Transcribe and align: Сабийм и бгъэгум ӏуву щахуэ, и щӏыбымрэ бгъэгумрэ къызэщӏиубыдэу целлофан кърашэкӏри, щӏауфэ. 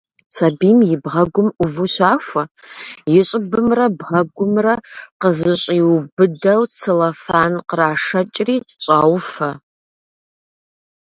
Сабийм 0.35 0.79
и 0.93 0.95
бгъэгум 1.01 1.49
ӏуву 1.57 1.87
щахуэ, 1.93 2.43
и 3.15 3.19
щӏыбымрэ 3.27 3.85
бгъэгумрэ 3.97 4.75
къызэщӏиубыдэу 5.21 6.61
целлофан 6.77 7.53
кърашэкӏри, 7.69 8.55
щӏауфэ. 8.83 9.49